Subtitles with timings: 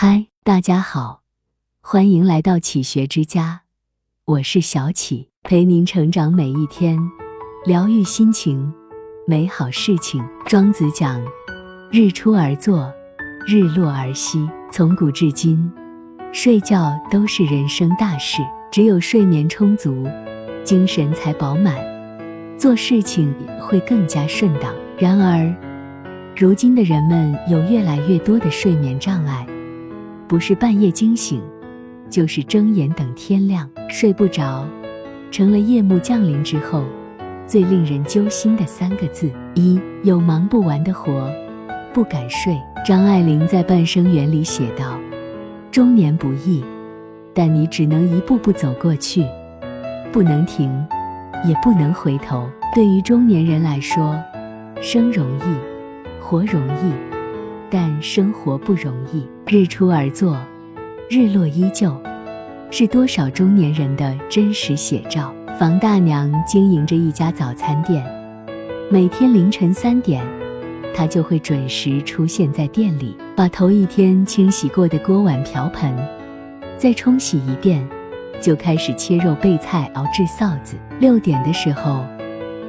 [0.00, 1.22] 嗨，大家好，
[1.80, 3.62] 欢迎来到启学之家，
[4.26, 6.96] 我是小启，陪您成长每一天，
[7.66, 8.72] 疗愈心情，
[9.26, 10.24] 美好事情。
[10.46, 11.20] 庄子讲：
[11.90, 12.94] 日出而作，
[13.44, 14.48] 日落而息。
[14.70, 15.68] 从古至今，
[16.32, 18.40] 睡觉都是人生大事，
[18.70, 20.06] 只有睡眠充足，
[20.62, 21.74] 精神才饱满，
[22.56, 24.72] 做事情会更加顺当。
[24.96, 25.52] 然而，
[26.36, 29.44] 如今的人们有越来越多的睡眠障碍。
[30.28, 31.40] 不是半夜惊醒，
[32.10, 34.62] 就是睁眼等天亮，睡不着，
[35.30, 36.84] 成了夜幕降临之后
[37.46, 39.32] 最令人揪心的三个字。
[39.54, 41.32] 一有忙不完的活，
[41.94, 42.54] 不敢睡。
[42.84, 44.98] 张爱玲在《半生缘》里写道
[45.72, 46.62] ：“中年不易，
[47.32, 49.24] 但你只能一步步走过去，
[50.12, 50.70] 不能停，
[51.46, 52.46] 也不能回头。
[52.74, 54.14] 对于中年人来说，
[54.82, 56.92] 生容易，活容易。”
[57.70, 60.38] 但生活不容易，日出而作，
[61.10, 61.94] 日落依旧，
[62.70, 65.34] 是多少中年人的真实写照。
[65.58, 68.02] 房大娘经营着一家早餐店，
[68.90, 70.24] 每天凌晨三点，
[70.94, 75.92] 她就会准时出现在店里，把头一天清洗过的锅碗瓢盆
[76.78, 77.86] 再冲洗一遍，
[78.40, 80.76] 就开始切肉备菜、熬制臊子。
[81.00, 82.04] 六点的时候，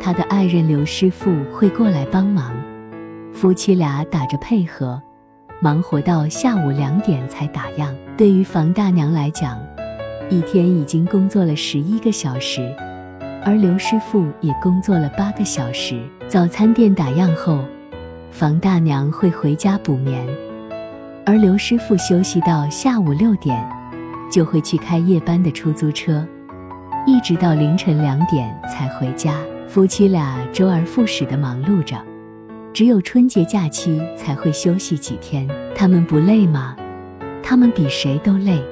[0.00, 2.52] 他的爱人刘师傅会过来帮忙。
[3.32, 5.00] 夫妻俩打着配合，
[5.60, 7.94] 忙活到下午两点才打烊。
[8.16, 9.60] 对于房大娘来讲，
[10.28, 12.74] 一天已经工作了十一个小时，
[13.44, 16.02] 而刘师傅也工作了八个小时。
[16.26, 17.60] 早餐店打烊后，
[18.32, 20.26] 房大娘会回家补眠，
[21.24, 23.64] 而刘师傅休息到下午六点，
[24.32, 26.26] 就会去开夜班的出租车，
[27.06, 29.32] 一直到凌晨两点才回家。
[29.68, 31.96] 夫妻俩周而复始地忙碌着。
[32.78, 36.76] 只有春节假期才会休息几天，他们不累吗？
[37.42, 38.62] 他们比谁都累，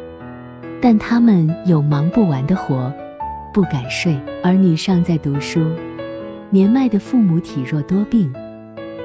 [0.81, 2.93] 但他们有忙不完的活，
[3.53, 4.17] 不敢睡。
[4.45, 5.61] 儿女尚在读书，
[6.51, 8.33] 年迈的父母体弱多病，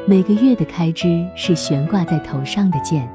[0.06, 3.12] 每个月的开支是悬挂在头上的剑，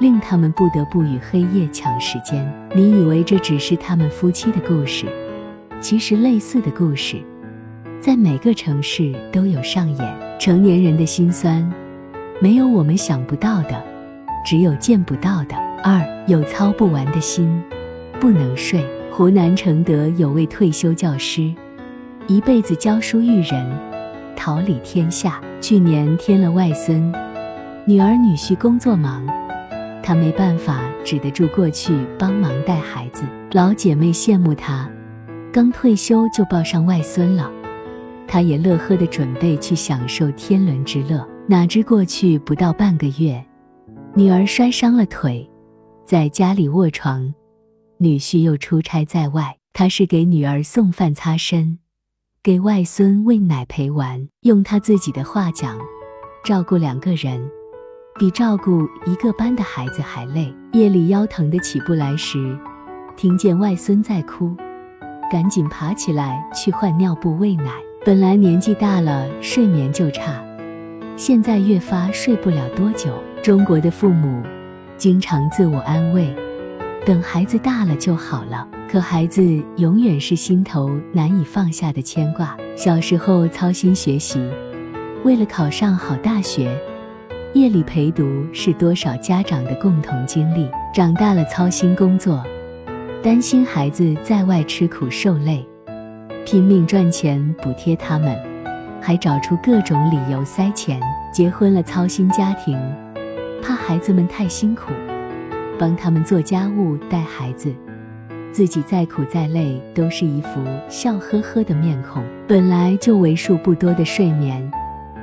[0.00, 2.44] 令他们不得不与黑夜抢时间。
[2.74, 5.06] 你以为这只是他们夫妻的故事，
[5.80, 7.22] 其实类似的故事，
[8.00, 10.23] 在每个城市都有上演。
[10.38, 11.68] 成年人的心酸，
[12.40, 13.82] 没有我们想不到的，
[14.44, 15.56] 只有见不到的。
[15.82, 17.62] 二有操不完的心，
[18.20, 18.84] 不能睡。
[19.10, 21.54] 湖南承德有位退休教师，
[22.26, 23.64] 一辈子教书育人，
[24.34, 25.40] 桃李天下。
[25.60, 27.10] 去年添了外孙，
[27.86, 29.26] 女儿女婿工作忙，
[30.02, 33.22] 他没办法止得住过去帮忙带孩子。
[33.52, 34.86] 老姐妹羡慕他，
[35.50, 37.50] 刚退休就抱上外孙了。
[38.26, 43.44] 他也乐呵地准备去享受天伦之乐，哪知过去不到半个月，
[44.14, 45.48] 女儿摔伤了腿，
[46.04, 47.32] 在家里卧床，
[47.98, 51.78] 女婿又出差在外，他是给女儿送饭擦身，
[52.42, 54.28] 给外孙喂奶陪玩。
[54.42, 55.78] 用他自己的话讲，
[56.44, 57.48] 照顾两个人，
[58.18, 60.52] 比照顾一个班的孩子还累。
[60.72, 62.58] 夜里腰疼的起不来时，
[63.16, 64.56] 听见外孙在哭，
[65.30, 67.70] 赶紧爬起来去换尿布喂奶。
[68.04, 70.44] 本来年纪大了，睡眠就差，
[71.16, 73.18] 现在越发睡不了多久。
[73.42, 74.42] 中国的父母
[74.98, 76.30] 经常自我安慰，
[77.06, 78.68] 等孩子大了就好了。
[78.90, 79.42] 可孩子
[79.78, 82.54] 永远是心头难以放下的牵挂。
[82.76, 84.38] 小时候操心学习，
[85.24, 86.78] 为了考上好大学，
[87.54, 90.68] 夜里陪读是多少家长的共同经历。
[90.92, 92.44] 长大了操心工作，
[93.22, 95.66] 担心孩子在外吃苦受累。
[96.44, 98.36] 拼命赚钱补贴他们，
[99.00, 101.00] 还找出各种理由塞钱。
[101.32, 102.78] 结婚了操心家庭，
[103.60, 104.92] 怕孩子们太辛苦，
[105.78, 107.74] 帮他们做家务带孩子，
[108.52, 112.22] 自己再苦再累都是一副笑呵呵的面孔。
[112.46, 114.70] 本来就为数不多的睡眠，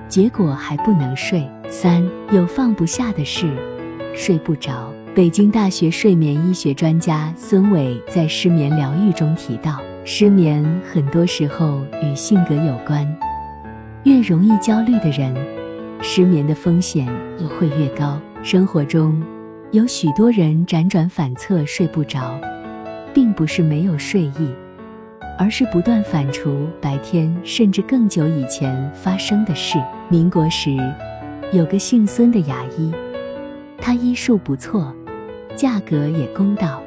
[0.09, 1.47] 结果还不能睡。
[1.69, 3.49] 三有放不下的事，
[4.13, 4.91] 睡不着。
[5.15, 9.79] 北京大学睡眠医学专家孙伟在失眠疗愈中提到。
[10.03, 13.07] 失眠很多时候与性格有关，
[14.03, 15.33] 越容易焦虑的人，
[16.01, 17.07] 失眠的风险
[17.37, 18.19] 也会越高。
[18.41, 19.21] 生活中
[19.71, 22.35] 有许多人辗转反侧睡不着，
[23.13, 24.49] 并不是没有睡意，
[25.37, 29.77] 而是不断反刍白天甚至更久以前发生的事。
[30.09, 30.75] 民国时，
[31.53, 32.91] 有个姓孙的牙医，
[33.77, 34.91] 他医术不错，
[35.55, 36.81] 价格也公道。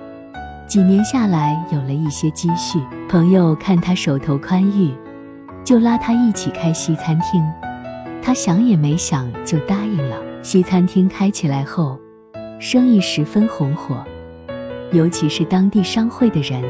[0.66, 2.78] 几年下来，有了一些积蓄。
[3.08, 4.92] 朋友看他手头宽裕，
[5.62, 7.44] 就拉他一起开西餐厅。
[8.22, 10.16] 他想也没想就答应了。
[10.42, 11.98] 西餐厅开起来后，
[12.58, 14.02] 生意十分红火，
[14.90, 16.62] 尤其是当地商会的人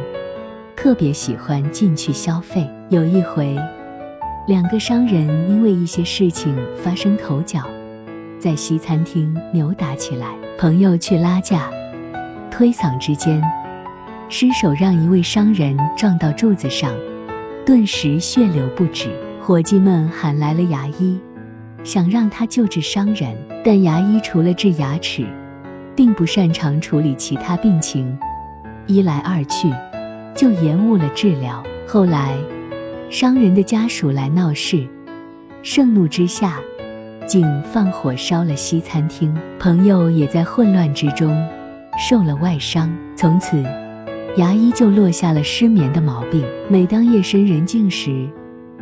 [0.77, 2.69] 特别喜欢进去消费。
[2.89, 3.57] 有一回，
[4.49, 7.63] 两个商人因为一些事情发生口角，
[8.39, 10.35] 在西餐厅扭打起来。
[10.59, 11.71] 朋友去拉架，
[12.51, 13.43] 推搡之间，
[14.29, 16.93] 失手让一位商人撞到柱子上，
[17.65, 19.09] 顿时血流不止。
[19.41, 21.21] 伙计们喊来了牙医，
[21.83, 25.27] 想让他救治商人，但牙医除了治牙齿，
[25.95, 28.19] 并不擅长处理其他病情。
[28.87, 29.71] 一来二去，
[30.35, 31.63] 就延误了治疗。
[31.87, 32.35] 后来，
[33.11, 34.87] 商人的家属来闹事，
[35.63, 36.59] 盛怒之下。
[37.27, 41.35] 竟放火烧了西餐厅，朋友也在混乱之中
[41.99, 42.95] 受了外伤。
[43.17, 43.65] 从此，
[44.37, 46.45] 牙医就落下了失眠的毛病。
[46.69, 48.29] 每当夜深人静时，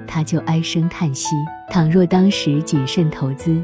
[0.06, 1.34] 他就唉声叹息。
[1.68, 3.62] 倘若当时谨慎投资，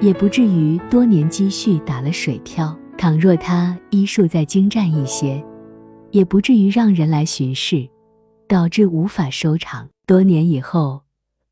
[0.00, 5.42] 也不至于多年积蓄打了水漂；倘若他医术再精湛一些，
[6.10, 7.88] 也不至于让人来巡视，
[8.48, 9.88] 导致无法收场。
[10.06, 11.02] 多年以后，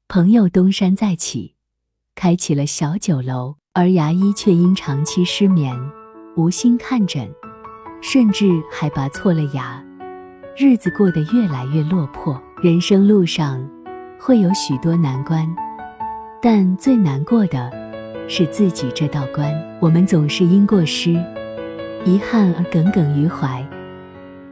[0.08, 1.54] 朋友东山再起。
[2.14, 5.78] 开启了小酒楼，而牙医却因长期失眠，
[6.36, 7.30] 无心看诊，
[8.00, 9.82] 甚至还拔错了牙，
[10.56, 12.40] 日子过得越来越落魄。
[12.62, 13.64] 人生路上
[14.18, 15.46] 会有许多难关，
[16.40, 17.70] 但最难过的
[18.28, 19.52] 是自己这道关。
[19.80, 21.12] 我们总是因过失、
[22.04, 23.64] 遗憾而耿耿于怀，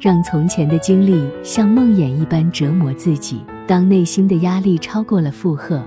[0.00, 3.44] 让从前的经历像梦魇一般折磨自己。
[3.66, 5.82] 当内心的压力超过了负荷。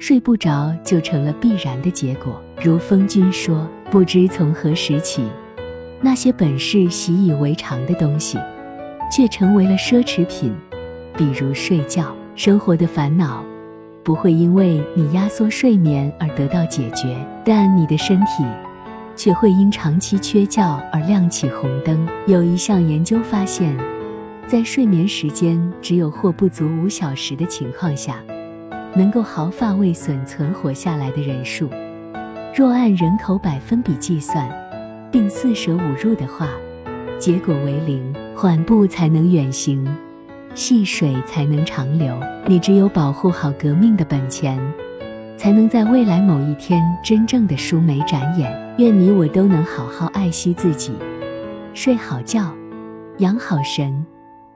[0.00, 2.40] 睡不着就成了必然的结果。
[2.62, 5.24] 如风君说：“不知从何时起，
[6.00, 8.38] 那些本是习以为常的东西，
[9.10, 10.54] 却成为了奢侈品。
[11.16, 13.44] 比如睡觉，生活的烦恼
[14.04, 18.44] 不会因为你压缩睡眠而得到解决，但你的身体
[19.16, 23.76] 却会因长期缺觉而亮起红灯。”有一项研究发现，
[24.46, 28.22] 在睡眠时间只有或不足五小时的情况下。
[28.96, 31.68] 能够毫发未损存活下来的人数，
[32.54, 34.50] 若按人口百分比计算，
[35.10, 36.48] 并四舍五入的话，
[37.18, 38.14] 结果为零。
[38.36, 39.84] 缓步才能远行，
[40.54, 42.16] 细水才能长流。
[42.46, 44.56] 你只有保护好革命的本钱，
[45.36, 48.48] 才能在未来某一天真正的舒眉展眼。
[48.78, 50.92] 愿你我都能好好爱惜自己，
[51.74, 52.54] 睡好觉，
[53.18, 54.06] 养好神。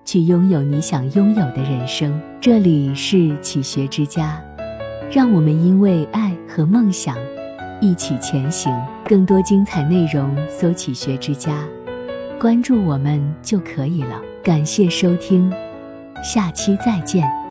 [0.05, 2.21] 去拥有你想拥有的人生。
[2.41, 4.41] 这里是启学之家，
[5.11, 7.17] 让我们因为爱和梦想
[7.81, 8.73] 一起前行。
[9.13, 11.63] 更多精彩内容，搜“起学之家”，
[12.41, 14.19] 关注我们就可以了。
[14.43, 15.53] 感谢收听，
[16.25, 17.31] 下期再见。